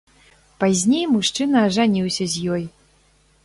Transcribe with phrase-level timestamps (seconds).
[0.63, 2.63] Пазней мужчына ажаніўся з ёй.